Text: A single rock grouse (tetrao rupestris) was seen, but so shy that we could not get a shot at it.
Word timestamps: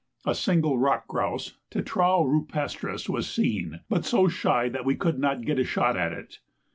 A 0.25 0.33
single 0.33 0.79
rock 0.79 1.05
grouse 1.07 1.57
(tetrao 1.69 2.23
rupestris) 2.25 3.07
was 3.07 3.29
seen, 3.29 3.81
but 3.87 4.03
so 4.03 4.27
shy 4.27 4.67
that 4.67 4.83
we 4.83 4.95
could 4.95 5.19
not 5.19 5.45
get 5.45 5.59
a 5.59 5.63
shot 5.63 5.95
at 5.95 6.11
it. 6.11 6.39